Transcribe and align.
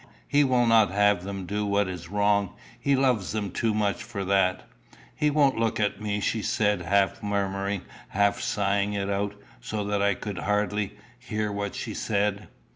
He 0.27 0.43
will 0.43 0.65
not 0.65 0.89
have 0.89 1.23
them 1.23 1.45
do 1.45 1.63
what 1.63 1.87
is 1.87 2.09
wrong. 2.09 2.55
He 2.79 2.95
loves 2.95 3.33
them 3.33 3.51
too 3.51 3.71
much 3.71 4.03
for 4.03 4.25
that." 4.25 4.67
"He 5.15 5.29
won't 5.29 5.59
look 5.59 5.79
at 5.79 6.01
me," 6.01 6.19
she 6.19 6.41
said 6.41 6.81
half 6.81 7.21
murmuring, 7.21 7.83
half 8.07 8.39
sighing 8.41 8.93
it 8.93 9.11
out, 9.11 9.35
so 9.59 9.83
that 9.83 10.01
I 10.01 10.15
could 10.15 10.39
hardly, 10.39 10.93
hear 11.19 11.51
what 11.51 11.75
she 11.75 11.93
said. 11.93 12.47